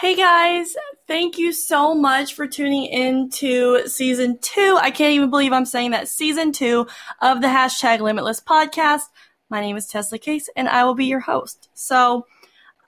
[0.00, 0.76] Hey guys,
[1.06, 4.78] thank you so much for tuning in to season two.
[4.80, 6.86] I can't even believe I'm saying that season two
[7.20, 9.02] of the hashtag limitless podcast.
[9.50, 11.68] My name is Tesla Case and I will be your host.
[11.74, 12.26] So,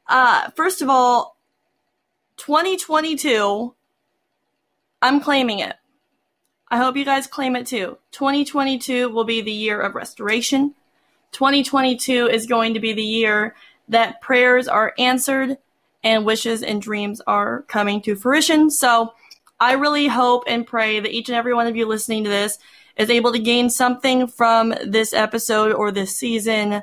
[0.07, 1.37] uh, first of all,
[2.39, 3.75] 2022,
[5.03, 5.77] I'm claiming it.
[6.69, 7.99] I hope you guys claim it too.
[8.13, 10.75] 2022 will be the year of restoration.
[11.33, 13.55] 2022 is going to be the year
[13.91, 15.59] that prayers are answered
[16.05, 18.71] and wishes and dreams are coming to fruition.
[18.71, 19.15] So
[19.61, 22.59] I really hope and pray that each and every one of you listening to this
[22.97, 26.83] is able to gain something from this episode or this season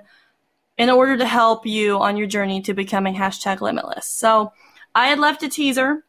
[0.78, 4.08] in order to help you on your journey to becoming hashtag limitless.
[4.08, 4.54] So
[4.96, 6.06] I had left a teaser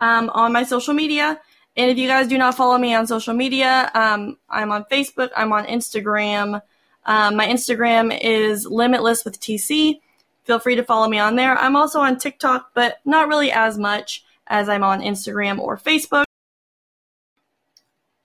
[0.00, 1.40] um, on my social media.
[1.76, 5.30] And if you guys do not follow me on social media, um, I'm on Facebook,
[5.36, 6.60] I'm on Instagram.
[7.06, 10.00] Um, my Instagram is limitless with TC
[10.48, 11.58] feel free to follow me on there.
[11.58, 16.24] I'm also on TikTok, but not really as much as I'm on Instagram or Facebook.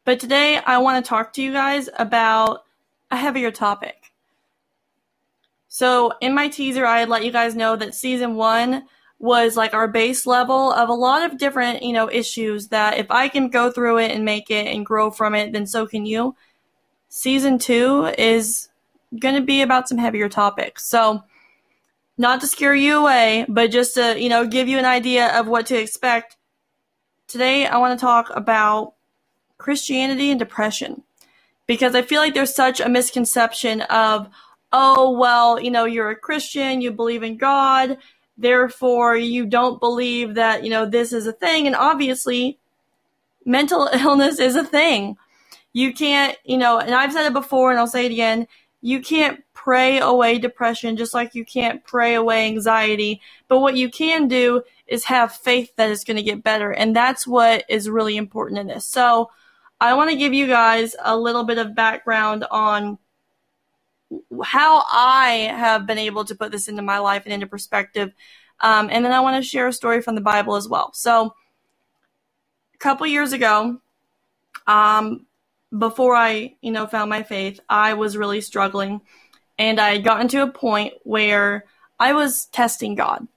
[0.05, 2.63] But today I want to talk to you guys about
[3.11, 4.13] a heavier topic.
[5.67, 8.85] So in my teaser, I had let you guys know that season one
[9.19, 13.11] was like our base level of a lot of different, you know, issues that if
[13.11, 16.05] I can go through it and make it and grow from it, then so can
[16.05, 16.37] you.
[17.09, 18.69] Season two is
[19.19, 20.87] going to be about some heavier topics.
[20.87, 21.21] So
[22.17, 25.47] not to scare you away, but just to, you know, give you an idea of
[25.47, 26.37] what to expect.
[27.27, 28.93] Today, I want to talk about
[29.57, 31.03] Christianity and depression
[31.65, 34.29] because I feel like there's such a misconception of,
[34.71, 37.97] oh, well, you know, you're a Christian, you believe in God,
[38.37, 41.65] therefore you don't believe that, you know, this is a thing.
[41.65, 42.59] And obviously,
[43.45, 45.17] mental illness is a thing.
[45.71, 48.47] You can't, you know, and I've said it before and I'll say it again,
[48.83, 53.21] you can't pray away depression just like you can't pray away anxiety.
[53.47, 56.71] But what you can do is have faith that it's going to get better.
[56.71, 58.85] And that's what is really important in this.
[58.85, 59.31] So
[59.79, 62.97] I want to give you guys a little bit of background on
[64.43, 68.11] how I have been able to put this into my life and into perspective.
[68.59, 70.91] Um, and then I want to share a story from the Bible as well.
[70.93, 71.33] So
[72.73, 73.79] a couple years ago,
[74.67, 75.25] um,
[75.77, 79.01] before I, you know, found my faith, I was really struggling
[79.57, 81.65] and I had gotten to a point where
[81.99, 83.27] I was testing God.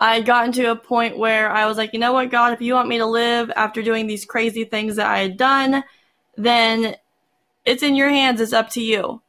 [0.00, 2.60] I had gotten to a point where I was like, you know what, God, if
[2.60, 5.82] you want me to live after doing these crazy things that I had done,
[6.36, 6.94] then
[7.64, 8.40] it's in your hands.
[8.40, 9.20] It's up to you.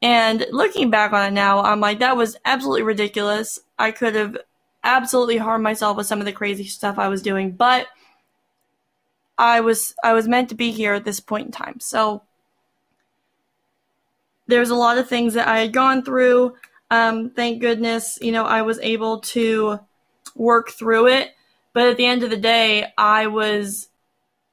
[0.00, 3.58] And looking back on it now, I'm like, that was absolutely ridiculous.
[3.78, 4.38] I could have
[4.82, 7.86] absolutely harmed myself with some of the crazy stuff I was doing, but
[9.38, 11.80] I was I was meant to be here at this point in time.
[11.80, 12.22] So
[14.46, 16.54] there's a lot of things that I had gone through.
[16.90, 19.80] Um, thank goodness, you know, I was able to
[20.34, 21.32] work through it.
[21.72, 23.88] But at the end of the day, I was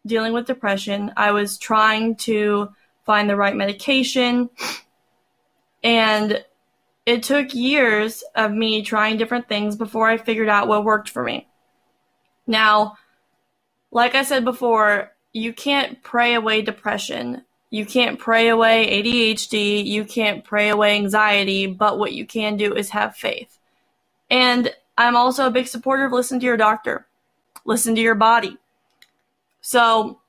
[0.05, 1.13] dealing with depression.
[1.15, 2.73] I was trying to
[3.05, 4.49] find the right medication.
[5.83, 6.43] And
[7.05, 11.23] it took years of me trying different things before I figured out what worked for
[11.23, 11.47] me.
[12.47, 12.97] Now,
[13.93, 17.43] like I said before, you can't pray away depression.
[17.69, 19.85] You can't pray away ADHD.
[19.85, 21.67] You can't pray away anxiety.
[21.67, 23.59] But what you can do is have faith.
[24.29, 27.05] And I'm also a big supporter of listen to your doctor,
[27.65, 28.57] listen to your body.
[29.61, 30.19] So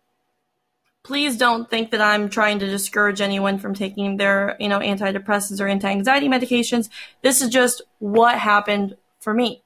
[1.02, 5.60] please don't think that I'm trying to discourage anyone from taking their, you know, antidepressants
[5.60, 6.88] or anti-anxiety medications.
[7.22, 9.62] This is just what happened for me.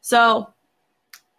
[0.00, 0.52] So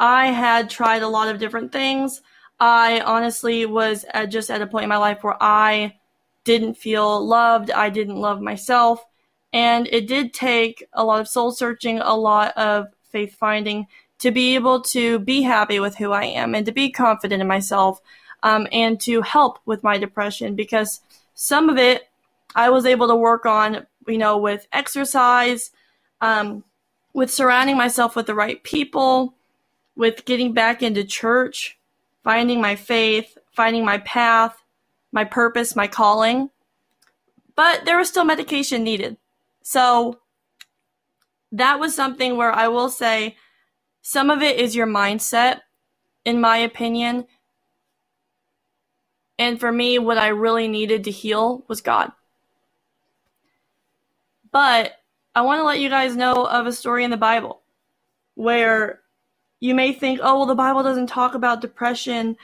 [0.01, 2.22] I had tried a lot of different things.
[2.59, 6.00] I honestly was at just at a point in my life where I
[6.44, 7.69] didn't feel loved.
[7.69, 9.06] I didn't love myself.
[9.53, 13.85] And it did take a lot of soul searching, a lot of faith finding
[14.17, 17.47] to be able to be happy with who I am and to be confident in
[17.47, 18.01] myself
[18.41, 21.01] um, and to help with my depression because
[21.35, 22.09] some of it
[22.56, 25.69] I was able to work on, you know, with exercise,
[26.22, 26.63] um,
[27.13, 29.36] with surrounding myself with the right people,
[29.95, 31.77] with getting back into church,
[32.23, 34.63] finding my faith, finding my path,
[35.11, 36.49] my purpose, my calling.
[37.55, 39.17] But there was still medication needed.
[39.61, 40.19] So
[41.51, 43.35] that was something where I will say
[44.01, 45.61] some of it is your mindset,
[46.25, 47.27] in my opinion.
[49.38, 52.11] And for me, what I really needed to heal was God.
[54.51, 54.93] But
[55.35, 57.61] I want to let you guys know of a story in the Bible
[58.35, 59.00] where
[59.62, 62.36] you may think, oh, well, the Bible doesn't talk about depression.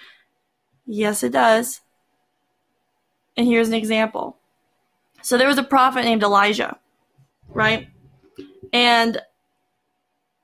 [0.85, 1.81] Yes, it does.
[3.35, 4.37] And here's an example.
[5.21, 6.77] So there was a prophet named Elijah,
[7.49, 7.89] right?
[8.71, 9.17] And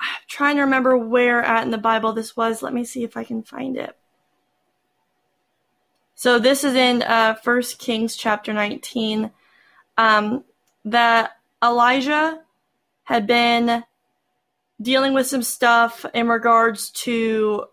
[0.01, 2.63] I'm trying to remember where at in the Bible this was.
[2.63, 3.95] Let me see if I can find it.
[6.15, 9.31] So this is in uh, 1 Kings chapter 19.
[9.97, 10.43] Um,
[10.85, 11.33] that
[11.63, 12.41] Elijah
[13.03, 13.83] had been
[14.83, 17.65] dealing with some stuff in regards to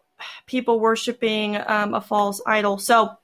[0.47, 2.79] people worshiping um, a false idol.
[2.79, 3.17] So,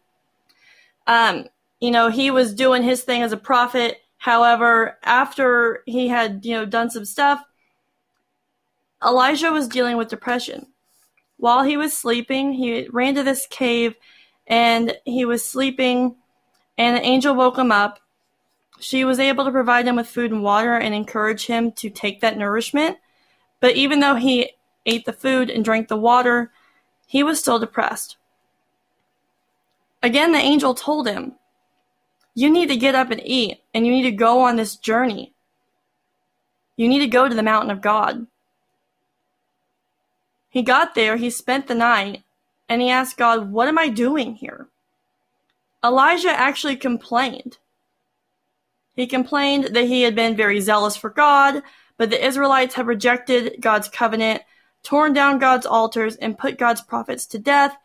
[1.07, 1.47] um,
[1.81, 4.01] you know, he was doing his thing as a prophet.
[4.19, 7.43] However, after he had, you know, done some stuff,
[9.05, 10.67] Elijah was dealing with depression.
[11.37, 13.95] While he was sleeping, he ran to this cave
[14.47, 16.17] and he was sleeping,
[16.79, 17.99] and an angel woke him up.
[18.79, 22.21] She was able to provide him with food and water and encourage him to take
[22.21, 22.99] that nourishment.
[23.61, 24.53] But even though he
[24.85, 26.53] ate the food and drank the water,
[27.07, 28.17] he was still depressed.
[30.03, 31.35] Again, the angel told him,
[32.35, 35.33] You need to get up and eat, and you need to go on this journey.
[36.77, 38.27] You need to go to the mountain of God.
[40.51, 42.23] He got there, he spent the night,
[42.69, 44.69] and he asked God, What am I doing here?
[45.85, 47.59] Elijah actually complained.
[48.95, 51.63] He complained that he had been very zealous for God,
[51.97, 54.43] but the Israelites had rejected God's covenant,
[54.83, 57.77] torn down God's altars, and put God's prophets to death.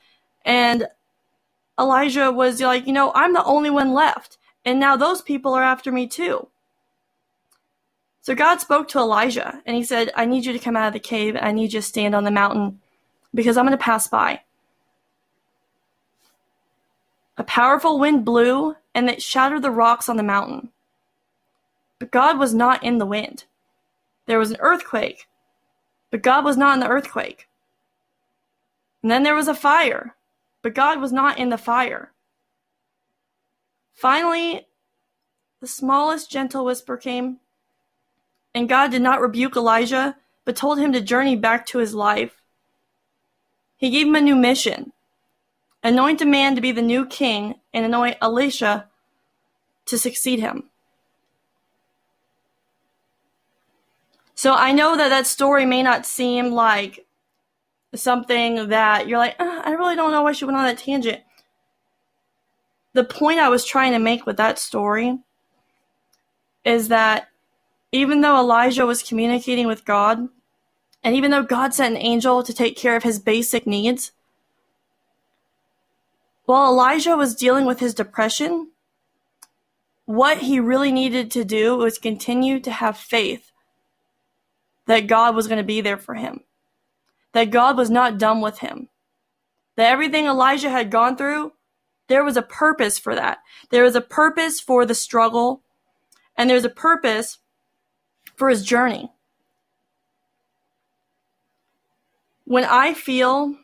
[0.45, 0.87] And
[1.79, 5.63] Elijah was like, You know, I'm the only one left, and now those people are
[5.63, 6.47] after me too.
[8.21, 10.93] So God spoke to Elijah, and he said, I need you to come out of
[10.93, 11.35] the cave.
[11.39, 12.79] I need you to stand on the mountain
[13.33, 14.41] because I'm going to pass by.
[17.37, 20.69] A powerful wind blew, and it shattered the rocks on the mountain.
[21.97, 23.45] But God was not in the wind.
[24.25, 25.27] There was an earthquake,
[26.09, 27.47] but God was not in the earthquake.
[29.01, 30.15] And then there was a fire,
[30.61, 32.11] but God was not in the fire.
[33.93, 34.67] Finally,
[35.59, 37.39] the smallest gentle whisper came,
[38.53, 42.41] and God did not rebuke Elijah, but told him to journey back to his life.
[43.77, 44.93] He gave him a new mission
[45.83, 48.87] anoint a man to be the new king, and anoint Elisha
[49.85, 50.69] to succeed him.
[54.41, 57.05] So I know that that story may not seem like
[57.93, 61.21] something that you're like, uh, I really don't know why she went on that tangent.
[62.93, 65.19] The point I was trying to make with that story
[66.65, 67.27] is that
[67.91, 70.27] even though Elijah was communicating with God,
[71.03, 74.11] and even though God sent an angel to take care of his basic needs,
[76.45, 78.71] while Elijah was dealing with his depression,
[80.05, 83.50] what he really needed to do was continue to have faith
[84.91, 86.41] that God was going to be there for him,
[87.31, 88.89] that God was not done with him,
[89.77, 91.53] that everything Elijah had gone through,
[92.09, 93.37] there was a purpose for that.
[93.69, 95.63] There was a purpose for the struggle,
[96.35, 97.37] and there's a purpose
[98.35, 99.09] for his journey.
[102.43, 103.55] When I feel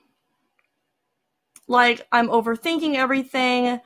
[1.68, 3.82] like I'm overthinking everything,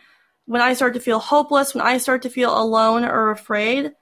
[0.46, 3.94] when I start to feel hopeless, when I start to feel alone or afraid,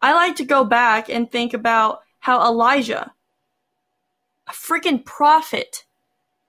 [0.00, 3.14] I like to go back and think about how Elijah,
[4.48, 5.84] a freaking prophet,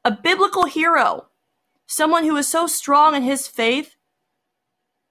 [0.04, 1.28] a biblical hero,
[1.88, 3.96] someone who was so strong in his faith,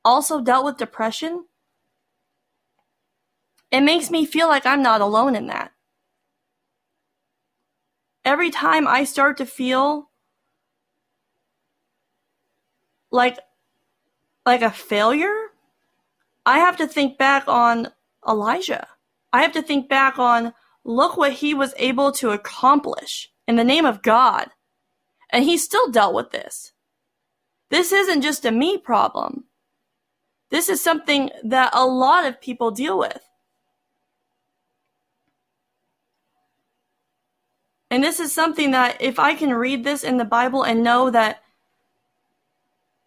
[0.05, 1.47] also dealt with depression.
[3.71, 5.73] It makes me feel like I'm not alone in that.
[8.25, 10.11] Every time I start to feel
[13.11, 13.39] like
[14.45, 15.35] like a failure,
[16.45, 17.89] I have to think back on
[18.27, 18.89] Elijah.
[19.33, 20.53] I have to think back on
[20.85, 24.49] look what he was able to accomplish in the name of God.
[25.31, 26.73] And he still dealt with this.
[27.71, 29.45] This isn't just a me problem.
[30.51, 33.21] This is something that a lot of people deal with.
[37.91, 41.11] And this is something that if I can read this in the Bible and know
[41.11, 41.43] that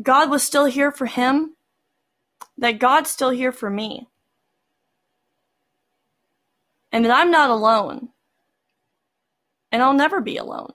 [0.01, 1.55] God was still here for him,
[2.57, 4.07] that God's still here for me.
[6.93, 8.09] And that I'm not alone.
[9.71, 10.73] And I'll never be alone.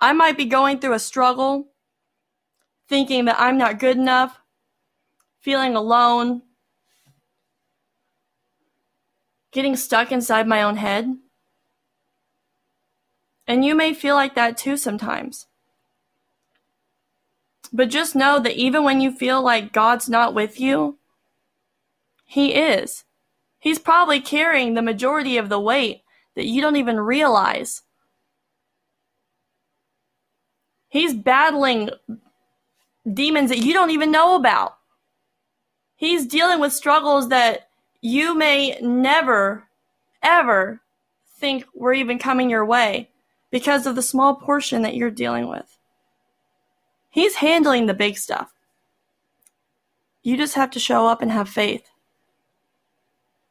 [0.00, 1.68] I might be going through a struggle,
[2.88, 4.40] thinking that I'm not good enough,
[5.38, 6.42] feeling alone,
[9.52, 11.16] getting stuck inside my own head.
[13.46, 15.46] And you may feel like that too sometimes.
[17.72, 20.98] But just know that even when you feel like God's not with you,
[22.24, 23.04] He is.
[23.60, 26.02] He's probably carrying the majority of the weight
[26.34, 27.82] that you don't even realize.
[30.88, 31.90] He's battling
[33.10, 34.76] demons that you don't even know about.
[35.94, 37.68] He's dealing with struggles that
[38.00, 39.68] you may never,
[40.22, 40.80] ever
[41.36, 43.10] think we're even coming your way
[43.50, 45.76] because of the small portion that you're dealing with.
[47.10, 48.52] He's handling the big stuff.
[50.22, 51.90] You just have to show up and have faith.